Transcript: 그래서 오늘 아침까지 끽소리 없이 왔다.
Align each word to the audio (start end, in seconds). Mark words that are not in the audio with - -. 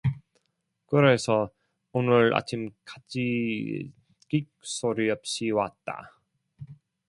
그래서 0.87 1.51
오늘 1.91 2.35
아침까지 2.35 3.91
끽소리 4.31 5.11
없이 5.11 5.51
왔다. 5.51 6.17